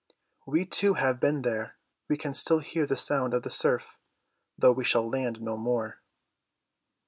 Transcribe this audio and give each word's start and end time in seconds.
We 0.47 0.65
too 0.65 0.95
have 0.95 1.19
been 1.19 1.43
there; 1.43 1.75
we 2.09 2.17
can 2.17 2.33
still 2.33 2.57
hear 2.57 2.87
the 2.87 2.97
sound 2.97 3.35
of 3.35 3.43
the 3.43 3.51
surf, 3.51 3.99
though 4.57 4.71
we 4.73 4.83
shall 4.83 5.07
land 5.07 5.43
no 5.43 5.55
more. 5.55 6.01